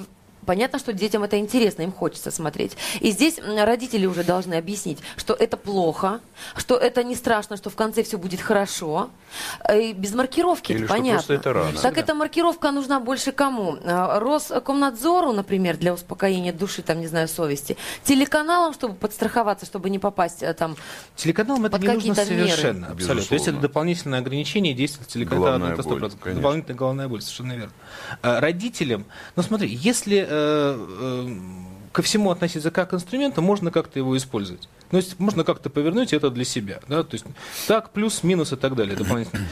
[0.47, 2.77] Понятно, что детям это интересно, им хочется смотреть.
[3.01, 6.21] И здесь родители уже должны объяснить, что это плохо,
[6.57, 9.11] что это не страшно, что в конце все будет хорошо.
[9.69, 11.13] Э, И без маркировки, Или это что понятно.
[11.19, 11.79] просто это рано.
[11.83, 13.77] Так эта маркировка нужна больше кому?
[13.85, 17.77] А, Роскомнадзору, например, для успокоения души, там, не знаю, совести.
[18.05, 20.77] Телеканалам, чтобы подстраховаться, чтобы не попасть э, там
[21.17, 22.49] Телеканалам это не нужно какие-то меры.
[22.49, 22.87] совершенно.
[22.89, 23.29] Абсолютно.
[23.29, 25.89] То есть это дополнительное ограничение действия телеканала Головная на 100%.
[25.89, 26.35] боль, конечно.
[26.43, 27.73] Дополнительная головная боль, совершенно верно.
[28.23, 29.05] Родителям,
[29.35, 30.36] ну смотри, если э, э,
[31.92, 34.68] ко всему относиться как к инструменту, можно как-то его использовать.
[34.90, 36.81] То есть можно как-то повернуть это для себя.
[36.88, 37.03] Да?
[37.03, 37.25] То есть
[37.66, 39.46] так, плюс, минус и так далее дополнительно.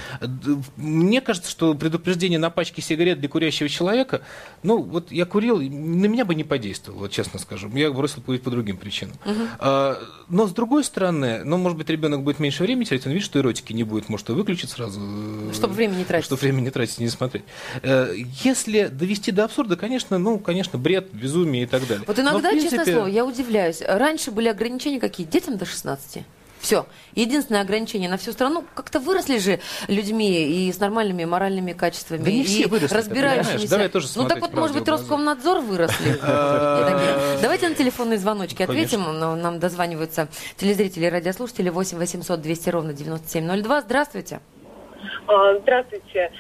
[0.77, 4.23] Мне кажется, что предупреждение на пачке сигарет для курящего человека,
[4.63, 7.69] ну вот я курил, на меня бы не подействовало, вот честно скажу.
[7.75, 9.17] Я бросил курить по другим причинам.
[9.59, 13.27] А, но с другой стороны, ну, может быть, ребенок будет меньше времени тратить, он видит,
[13.27, 15.01] что эротики не будет, может, и выключит сразу.
[15.03, 16.27] э, Чтобы время не тратить.
[16.27, 17.45] Чтобы время не тратить и не смотреть.
[17.83, 22.05] Э, Если довести до абсурда, конечно, ну, конечно, бред, безумие и так далее.
[22.07, 23.83] Вот Но, иногда, в принципе, честное слово, я удивляюсь.
[23.87, 25.24] Раньше были ограничения какие?
[25.25, 26.25] Детям до 16.
[26.65, 26.87] Все.
[27.15, 28.65] Единственное ограничение на всю страну.
[28.75, 32.23] Как-то выросли же людьми и с нормальными моральными качествами.
[32.23, 33.69] Да не и все выросли, разбирающимися.
[33.69, 34.89] Давай тоже ну так вот, может быть.
[34.89, 36.19] Роскомнадзор выросли.
[37.43, 39.03] Давайте на телефонные звоночки ответим.
[39.19, 43.83] Нам дозваниваются телезрители и радиослушатели 8 800 200 ровно 9702.
[43.83, 44.41] Здравствуйте.
[45.27, 46.33] А, Здравствуйте.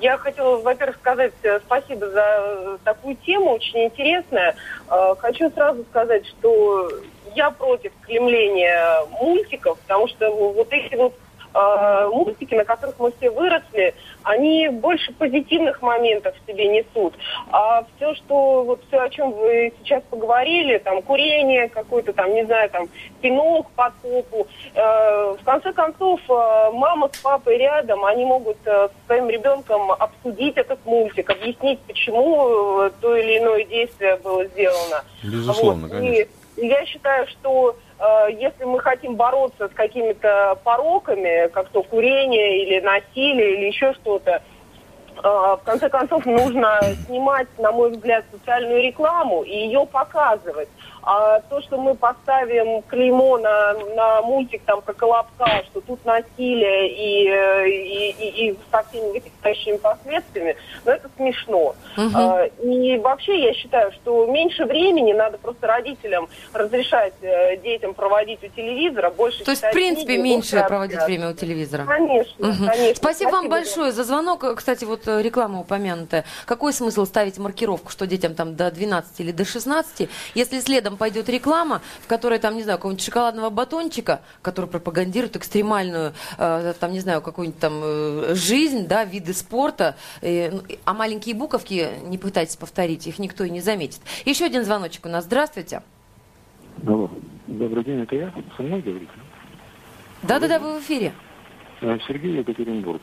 [0.00, 4.56] Я хотела, во-первых, сказать э, спасибо за э, такую тему, очень интересная.
[4.88, 6.90] А, Хочу сразу сказать, что
[7.34, 11.14] я против клемления мультиков, потому что вот эти вот
[11.56, 13.94] а, мультики, на которых мы все выросли,
[14.24, 17.14] они больше позитивных моментов в себе несут.
[17.52, 22.44] А все, что вот все, о чем вы сейчас поговорили, там курение какое-то, там, не
[22.44, 22.88] знаю, там
[23.22, 28.88] пинок под попу, э, в конце концов, э, мама с папой рядом, они могут э,
[28.88, 35.04] со своим ребенком обсудить этот мультик, объяснить, почему э, то или иное действие было сделано.
[35.22, 35.92] Безусловно, Вот.
[35.92, 36.22] конечно.
[36.22, 42.62] И я считаю, что э, если мы хотим бороться с какими-то пороками, как то курение
[42.62, 44.42] или насилие или еще что-то,
[45.16, 50.68] э, в конце концов нужно снимать, на мой взгляд, социальную рекламу и ее показывать.
[51.06, 56.88] А то, что мы поставим клеймо на, на мультик там про Колобка, что тут насилие
[56.88, 61.74] и, э, и, и, и со всеми вытекающими последствиями, ну это смешно.
[61.96, 68.42] А, И вообще я считаю, что меньше времени надо просто родителям разрешать э, детям проводить
[68.42, 71.06] у телевизора, больше То есть, в принципе, книги, меньше больше проводить общаться.
[71.06, 71.84] время у телевизора.
[71.84, 72.66] Конечно, Мгм.
[72.68, 72.94] конечно.
[72.96, 74.44] Спасибо вам большое за звонок.
[74.56, 76.24] Кстати, вот э, реклама упомянутая.
[76.46, 81.28] Какой смысл ставить маркировку, что детям там до 12 или до 16, если следом пойдет
[81.28, 87.00] реклама, в которой там, не знаю, какого-нибудь шоколадного батончика, который пропагандирует экстремальную, э, там, не
[87.00, 93.18] знаю, какую-нибудь там жизнь, да, виды спорта, ну, а маленькие буковки, не пытайтесь повторить, их
[93.18, 94.00] никто и не заметит.
[94.24, 95.24] Еще один звоночек у нас.
[95.24, 95.82] Здравствуйте.
[96.86, 97.10] Алло.
[97.46, 98.32] Добрый день, это я?
[98.56, 99.12] Со мной говорите?
[100.22, 101.12] Да-да-да, вы в эфире.
[101.80, 103.02] Э, Сергей Екатеринбург.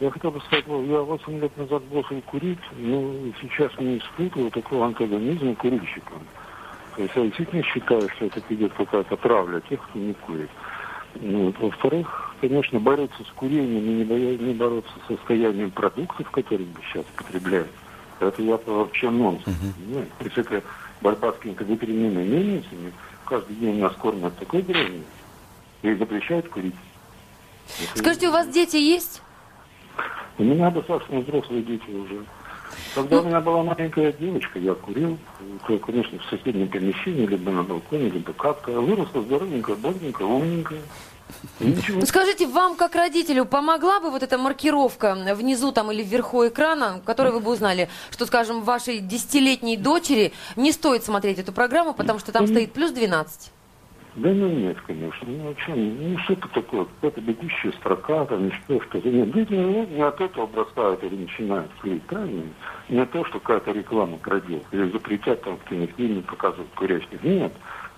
[0.00, 4.50] Я хотел бы сказать, ну, я 8 лет назад бросил курить, но сейчас не испытываю
[4.50, 6.20] такого антагонизма курильщикам.
[6.96, 10.50] То есть я действительно считаю, что это идет какая-то травля тех, кто не курит.
[11.20, 11.58] Ну, вот.
[11.58, 16.82] Во-вторых, конечно, бороться с курением и не, боя- не бороться с состоянием продуктов, которые мы
[16.90, 17.68] сейчас потребляем,
[18.20, 19.44] это я вообще нонсенс.
[19.76, 20.10] понимаете?
[20.18, 20.62] То есть это
[21.00, 22.92] борьба с какими-то ветряными мельницами.
[23.26, 25.02] Каждый день нас кормят такой дрянью
[25.82, 26.74] и запрещают курить.
[27.82, 29.22] Это- Скажите, у вас дети есть?
[30.38, 32.24] у меня достаточно взрослые дети уже.
[32.94, 35.18] Когда у меня была маленькая девочка, я курил,
[35.66, 38.80] то, конечно, в соседнем помещении, либо на балконе, либо как-то.
[38.80, 40.80] Выросла здоровенькая, бодренькая, умненькая.
[41.60, 47.00] Ну, скажите, вам как родителю помогла бы вот эта маркировка внизу там или вверху экрана,
[47.04, 52.18] которой вы бы узнали, что, скажем, вашей десятилетней дочери не стоит смотреть эту программу, потому
[52.18, 53.52] что там стоит плюс 12?
[54.16, 55.28] Да ну нет, конечно.
[55.28, 56.12] Ну, о чем?
[56.12, 56.86] Ну, что это такое?
[56.86, 58.98] Какая-то бегущая строка, там, что, что.
[59.06, 62.44] Нет, дети ну, не от этого бросают или начинают клеить, правильно?
[62.88, 64.64] Не от того, что какая-то реклама крадет.
[64.72, 67.22] Или запретят там в кинофильме показывать курящих.
[67.22, 67.52] Нет.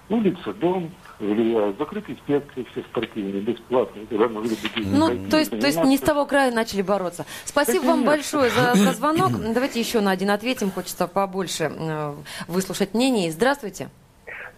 [0.08, 1.78] Улица, дом, влияют.
[1.78, 4.02] Закрыть инспекции все спортивные, бесплатно.
[4.08, 7.26] Когда бы дети Ну, ходить, то есть, то есть не с того края начали бороться.
[7.44, 9.32] Спасибо вам большое за, за звонок.
[9.52, 10.70] Давайте еще на один ответим.
[10.70, 12.14] Хочется побольше э,
[12.46, 13.30] выслушать мнение.
[13.30, 13.88] Здравствуйте.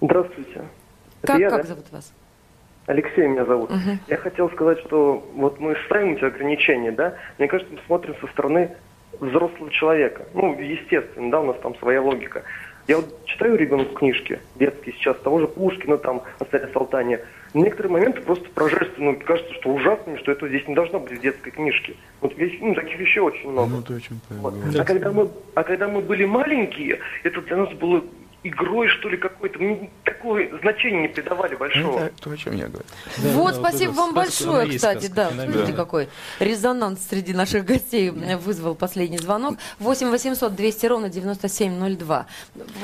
[0.01, 0.64] Здравствуйте.
[1.23, 1.68] Как, я, как да?
[1.68, 2.12] зовут вас?
[2.87, 3.70] Алексей меня зовут.
[4.09, 7.14] Я хотел сказать, что вот мы ставим эти ограничения, да?
[7.38, 8.75] Мне кажется, мы смотрим со стороны
[9.20, 10.27] взрослого человека.
[10.35, 12.42] Ну, естественно, да, у нас там своя логика.
[12.90, 17.20] Я вот читаю ребенку книжки детские сейчас, того же Пушкина, там, о царе Салтане.
[17.55, 21.20] Некоторые моменты просто поражаются, ну, кажется, что ужасными, что это здесь не должно быть в
[21.20, 21.94] детской книжке.
[22.20, 23.76] Вот весь, ну, таких вещей очень много.
[23.76, 24.00] Ну, ты
[24.31, 24.55] Вот.
[24.55, 24.81] говоришь.
[24.81, 28.03] А, когда мы, а когда мы были маленькие, это для нас было
[28.42, 29.59] игрой, что ли, какой-то.
[29.59, 31.98] Мы такое значение не придавали большого.
[32.00, 32.85] Это то, о чем я говорю.
[33.18, 34.98] вот, да, спасибо вам большое, кстати.
[35.07, 35.53] сказка, Да, феномен.
[35.53, 35.76] смотрите, Да.
[35.85, 39.57] какой резонанс среди наших гостей вызвал последний звонок.
[39.79, 42.26] 8 800 200 ровно 9702.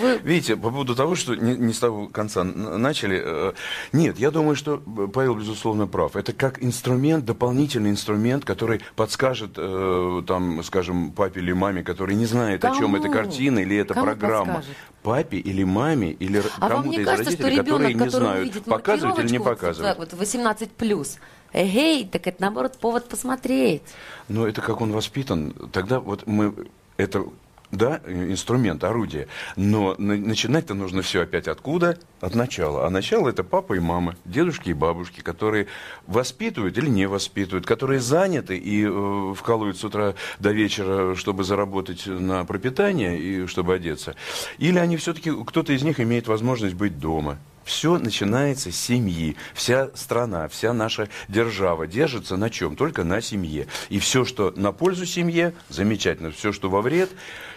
[0.01, 3.53] Вы Видите, по поводу того, что не, не с того конца начали, э,
[3.93, 4.79] нет, я думаю, что
[5.13, 6.17] Павел, безусловно, прав.
[6.17, 12.27] Это как инструмент, дополнительный инструмент, который подскажет, э, там, скажем, папе или маме, который не
[12.27, 12.97] знает, о чем Кому?
[12.99, 14.55] эта картина или эта Кому программа.
[14.57, 14.77] подскажет?
[15.07, 19.31] Папе или маме, или А кому-то из кажется, родителей, которые не знают, увидит показывать или
[19.31, 19.99] не показывать.
[19.99, 21.19] вот, вот 18 плюс,
[21.53, 23.83] эгей, так это наоборот повод посмотреть.
[24.29, 25.53] Но это как он воспитан.
[25.71, 26.53] Тогда вот мы
[26.97, 27.25] это
[27.71, 29.29] да, инструмент, орудие.
[29.57, 31.99] Но на- начинать-то нужно все опять откуда?
[32.21, 32.87] От начала.
[32.87, 35.67] А начало это папа и мама, дедушки и бабушки, которые
[36.07, 42.07] воспитывают или не воспитывают, которые заняты и э, вкалывают с утра до вечера, чтобы заработать
[42.07, 44.15] на пропитание и чтобы одеться.
[44.59, 47.39] Или они все-таки, кто-то из них имеет возможность быть дома.
[47.67, 49.37] Все начинается с семьи.
[49.53, 52.77] Вся страна, вся наша держава держится на чем?
[52.77, 53.67] Только на семье.
[53.89, 56.31] И все, что на пользу семье, замечательно.
[56.31, 57.11] Все, что во вред,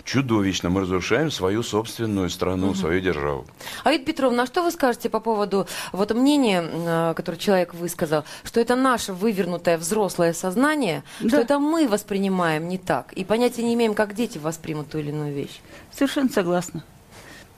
[0.03, 0.71] чудовищно.
[0.71, 3.45] Мы разрушаем свою собственную страну, свою державу.
[3.83, 8.59] Аид Петровна, а что вы скажете по поводу вот мнения, э, которое человек высказал, что
[8.59, 11.41] это наше вывернутое взрослое сознание, что Да.
[11.41, 15.35] это мы воспринимаем не так, и понятия не имеем, как дети воспримут ту или иную
[15.35, 15.61] вещь?
[15.93, 16.83] Совершенно согласна.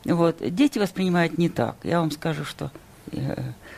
[0.06, 0.38] Вот.
[0.40, 1.76] Дети воспринимают не так.
[1.84, 2.72] Я вам скажу, что
[3.12, 3.36] я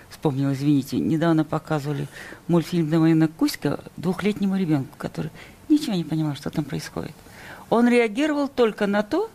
[0.10, 2.08] вспомнила, извините, недавно показывали
[2.48, 5.32] мультфильм «Домовина Кузька» двухлетнему ребенку, который
[5.70, 7.14] ничего не понимал, что там происходит.
[7.70, 9.30] Он реагировал только на то,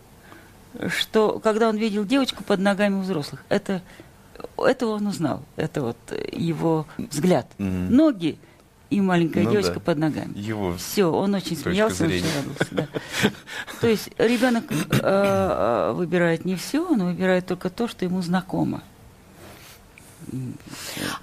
[0.87, 3.81] что когда он видел девочку под ногами у взрослых, это,
[4.57, 5.43] этого он узнал.
[5.55, 5.97] Это вот
[6.31, 7.47] его взгляд.
[7.57, 7.95] Мгм.
[7.95, 8.37] Ноги
[8.89, 9.79] и маленькая Ну девочка да.
[9.79, 10.31] под ногами.
[10.35, 12.67] Его Все, он очень смеялся, он очень радовался.
[12.71, 12.87] да.
[13.81, 18.81] То есть ребенок э, э, выбирает не все, он выбирает только то, что ему знакомо.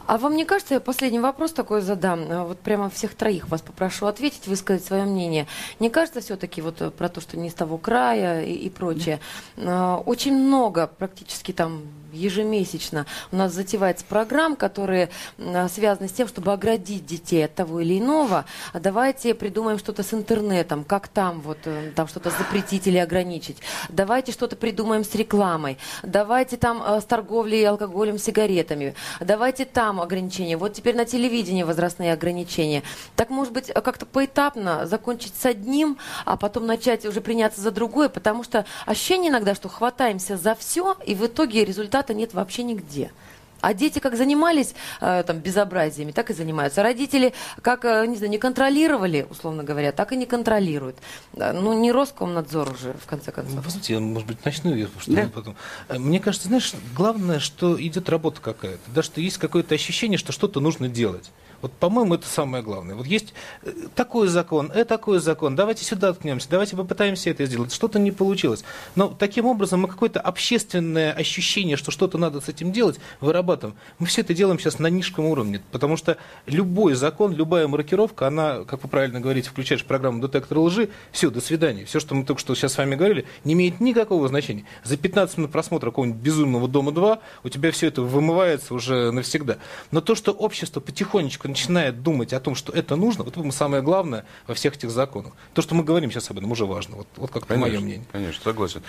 [0.06, 3.60] А вам не кажется, я последний вопрос такой задам, а вот прямо всех троих вас
[3.60, 5.46] попрошу ответить, высказать свое мнение.
[5.80, 9.20] Не кажется все-таки вот э, про то, что не с того края и, и прочее,
[9.56, 11.82] а, очень много, практически там
[12.16, 17.80] ежемесячно у нас затевается программ, которые а, связаны с тем, чтобы оградить детей от того
[17.80, 18.46] или иного.
[18.72, 23.58] А давайте придумаем что-то с интернетом, как там вот э, там что-то запретить или ограничить.
[23.88, 25.78] Давайте что-то придумаем с рекламой.
[26.02, 28.94] Давайте там э, с торговлей алкоголем, сигаретами.
[29.20, 30.56] Давайте там ограничения.
[30.56, 32.82] Вот теперь на телевидении возрастные ограничения.
[33.14, 38.08] Так может быть как-то поэтапно закончить с одним, а потом начать уже приняться за другое,
[38.08, 43.10] потому что ощущение иногда, что хватаемся за все, и в итоге результата нет вообще нигде.
[43.60, 46.82] А дети как занимались э, там безобразиями, так и занимаются.
[46.82, 50.96] Родители как, э, не знаю, не контролировали, условно говоря, так и не контролируют.
[51.34, 53.64] Ну, не Роскомнадзор уже, в конце Ну, концов.
[53.64, 55.28] Вы знаете, я, может быть, начну, я- что Да.
[55.34, 55.56] потом.
[55.88, 60.32] Э, Мне кажется, знаешь, главное, что идет работа какая-то, да, что есть какое-то ощущение, что
[60.32, 61.30] что-то нужно делать.
[61.62, 62.94] Вот, по-моему, это самое главное.
[62.94, 67.72] Вот есть э, такой закон, э, такой закон, давайте сюда ткнемся, давайте попытаемся это сделать.
[67.72, 68.64] Что-то не получилось.
[68.94, 73.76] Но таким образом мы какое-то общественное ощущение, что что-то надо с этим делать, вырабатываем.
[73.98, 78.64] Мы все это делаем сейчас на низком уровне, потому что любой закон, любая маркировка, она,
[78.64, 81.84] как вы правильно говорите, включаешь программу детектор лжи, все, до свидания.
[81.84, 84.64] Все, что мы только что сейчас с вами говорили, не имеет никакого значения.
[84.84, 89.58] За 15 минут просмотра какого-нибудь безумного дома 2 у тебя все это вымывается уже навсегда.
[89.90, 93.82] Но то, что общество потихонечку начинает думать о том, что это нужно, вот это самое
[93.82, 95.32] главное во всех этих законах.
[95.54, 96.96] То, что мы говорим сейчас об этом, уже важно.
[96.96, 98.04] Вот, вот как мое мнение.
[98.12, 98.82] Конечно, согласен.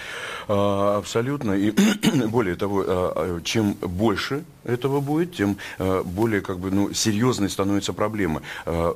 [0.49, 1.53] А, абсолютно.
[1.53, 1.71] И
[2.27, 7.49] более того, а, а, чем больше этого будет, тем а, более как бы, ну, серьезной
[7.49, 8.41] становится проблема.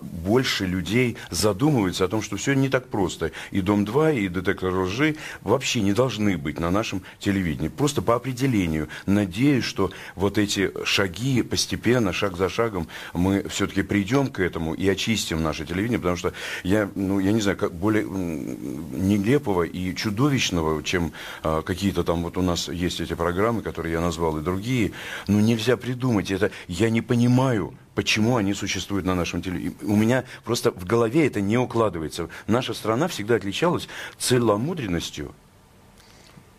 [0.02, 3.32] Больше людей задумываются о том, что все не так просто.
[3.52, 7.70] И «Дом-2», и «Детектор лжи» вообще не должны быть на нашем телевидении.
[7.70, 8.90] Просто по определению.
[9.06, 14.88] Надеюсь, что вот эти шаги постепенно, шаг за шагом, мы все-таки придем к этому и
[14.88, 16.34] очистим наше телевидение, потому что
[16.64, 21.12] я, ну, я не знаю, как более нелепого и чудовищного, чем
[21.44, 24.92] а, какие-то там вот у нас есть эти программы, которые я назвал, и другие,
[25.28, 26.32] ну, нельзя придумать.
[26.32, 29.76] Это я не понимаю, почему они существуют на нашем телевидении.
[29.84, 32.30] У меня просто в голове это не укладывается.
[32.48, 35.34] Наша страна всегда отличалась целомудренностью,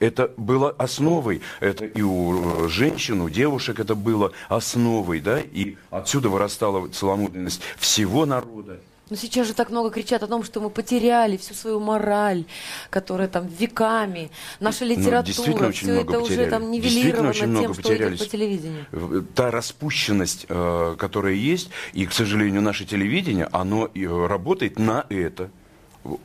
[0.03, 6.28] это было основой, это и у женщин, у девушек это было основой, да, и отсюда
[6.28, 8.80] вырастала целомудренность всего народа.
[9.11, 12.44] Но сейчас же так много кричат о том, что мы потеряли всю свою мораль,
[12.88, 16.22] которая там веками, наша ну, литература, ну, все это потеряли.
[16.22, 18.86] уже там нивелировано очень тем, много что идет по телевидению.
[19.34, 23.90] Та распущенность, э, которая есть, и, к сожалению, наше телевидение, оно
[24.26, 25.50] работает на это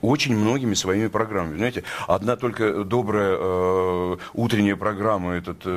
[0.02, 1.58] очень многими своими программами.
[1.58, 5.70] Знаете, одна только добрая э, утренняя программа, этот э,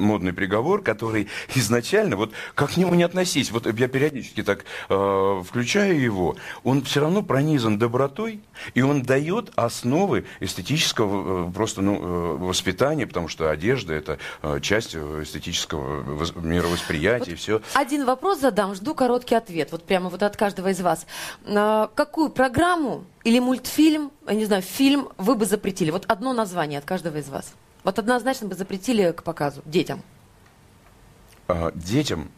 [0.00, 5.42] модный приговор, который изначально, вот как к нему не относись, вот я периодически так э,
[5.46, 8.40] включаю его, он все равно пронизан добротой,
[8.74, 14.60] и он дает основы эстетического э, просто ну, э, воспитания, потому что одежда это э,
[14.60, 16.02] часть эстетического
[16.40, 17.62] мировосприятия, вот и все.
[17.74, 21.06] Один вопрос задам, жду короткий ответ, вот прямо вот от каждого из вас.
[21.44, 25.90] А, какую программу или мультфильм, я не знаю, фильм вы бы запретили?
[25.90, 27.52] Вот одно название от каждого из вас.
[27.84, 30.02] Вот однозначно бы запретили к показу детям.
[31.48, 32.30] А, детям,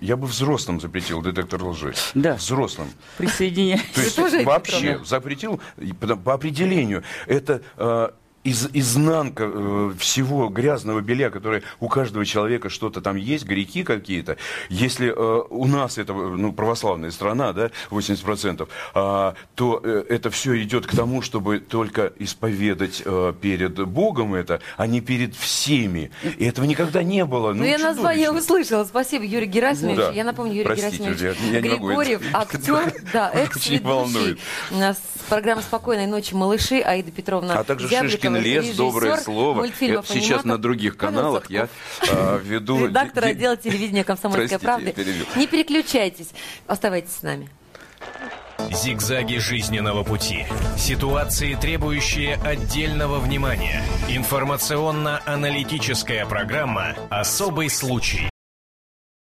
[0.00, 1.94] я бы взрослым запретил детектор лжи.
[2.14, 2.34] Да.
[2.34, 2.88] Взрослым.
[3.18, 3.82] Присоединяюсь.
[3.94, 5.60] То есть вообще запретил
[6.24, 7.02] по определению.
[7.26, 8.14] Это а,
[8.44, 14.36] из, изнанка э, всего грязного белья, которое у каждого человека что-то там есть, грехи какие-то.
[14.68, 20.62] Если э, у нас это ну, православная страна, да, 80%, э, то э, это все
[20.62, 26.10] идет к тому, чтобы только исповедать э, перед Богом это, а не перед всеми.
[26.22, 27.52] И этого никогда не было.
[27.52, 28.84] Ну, ну я название услышала.
[28.84, 29.96] Спасибо, Юрий Герасимович.
[29.96, 30.10] Да.
[30.10, 34.38] Я напомню, Юрий Простите, Герасимович я, я Григорьев, актер, да, экс-ведущий.
[35.28, 39.68] Программа «Спокойной ночи, малыши», Аида Петровна А также Шишкин лес, доброе слово.
[39.68, 41.68] Сейчас на других каналах я
[42.08, 42.86] э, веду...
[42.86, 44.94] Редактор отдела телевидения «Комсомольской правды».
[45.36, 46.30] Не переключайтесь,
[46.66, 47.48] оставайтесь с нами.
[48.70, 50.44] Зигзаги жизненного пути.
[50.76, 53.82] Ситуации, требующие отдельного внимания.
[54.08, 58.33] Информационно-аналитическая программа «Особый случай».